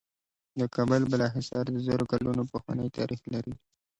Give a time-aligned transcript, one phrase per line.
[0.59, 3.53] د کابل د بالا حصار د زرو کلونو پخوانی تاریخ لري